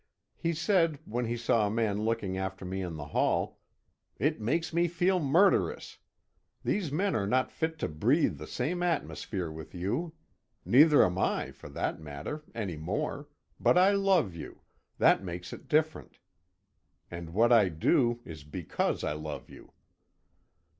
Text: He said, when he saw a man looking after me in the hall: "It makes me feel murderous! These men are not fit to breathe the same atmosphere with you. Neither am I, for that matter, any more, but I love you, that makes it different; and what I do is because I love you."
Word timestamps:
He 0.35 0.53
said, 0.55 0.97
when 1.05 1.25
he 1.25 1.37
saw 1.37 1.67
a 1.67 1.69
man 1.69 2.01
looking 2.03 2.35
after 2.35 2.65
me 2.65 2.81
in 2.81 2.95
the 2.95 3.05
hall: 3.05 3.59
"It 4.17 4.41
makes 4.41 4.73
me 4.73 4.87
feel 4.87 5.19
murderous! 5.19 5.99
These 6.63 6.91
men 6.91 7.15
are 7.15 7.27
not 7.27 7.51
fit 7.51 7.77
to 7.77 7.87
breathe 7.87 8.39
the 8.39 8.47
same 8.47 8.81
atmosphere 8.81 9.51
with 9.51 9.75
you. 9.75 10.13
Neither 10.65 11.05
am 11.05 11.19
I, 11.19 11.51
for 11.51 11.69
that 11.69 11.99
matter, 11.99 12.43
any 12.55 12.77
more, 12.77 13.27
but 13.59 13.77
I 13.77 13.91
love 13.91 14.33
you, 14.33 14.61
that 14.97 15.23
makes 15.23 15.53
it 15.53 15.67
different; 15.67 16.17
and 17.11 17.31
what 17.35 17.53
I 17.53 17.69
do 17.69 18.21
is 18.25 18.43
because 18.43 19.03
I 19.03 19.13
love 19.13 19.51
you." 19.51 19.71